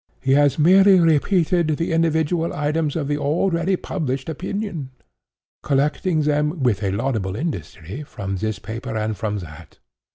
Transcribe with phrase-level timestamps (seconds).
[0.19, 4.89] He has merely repeated the individual items of the already published opinion;
[5.61, 9.77] collecting them, with a laudable industry, from this paper and from that.